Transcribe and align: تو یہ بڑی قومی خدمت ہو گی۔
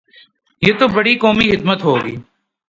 تو 0.61 0.67
یہ 0.67 0.87
بڑی 0.95 1.13
قومی 1.15 1.45
خدمت 1.51 1.79
ہو 1.83 1.95
گی۔ 2.03 2.15